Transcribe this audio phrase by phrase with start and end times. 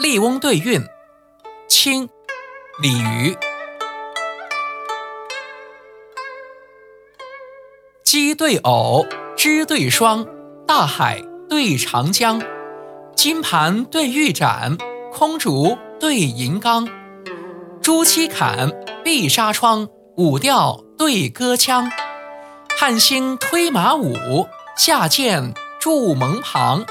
[0.00, 0.82] 笠翁对韵，
[1.68, 2.08] 清
[2.80, 3.36] 李渔。
[8.02, 9.04] 鸡对偶，
[9.36, 10.26] 枝对霜，
[10.66, 12.40] 大海对长江，
[13.14, 14.78] 金盘对玉盏，
[15.12, 16.88] 空竹对银缸，
[17.82, 18.70] 朱漆槛，
[19.04, 19.86] 碧纱窗，
[20.16, 21.92] 舞调对歌腔，
[22.78, 24.16] 汉兴推马舞，
[24.78, 26.86] 下贱筑门旁。